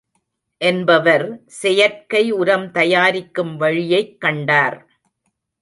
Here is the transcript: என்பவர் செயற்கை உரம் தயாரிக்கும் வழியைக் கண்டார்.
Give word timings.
என்பவர் 0.61 1.25
செயற்கை 1.45 2.31
உரம் 2.31 2.71
தயாரிக்கும் 2.71 3.55
வழியைக் 3.57 4.21
கண்டார். 4.21 4.77